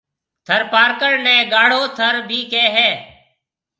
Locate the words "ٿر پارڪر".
0.47-1.11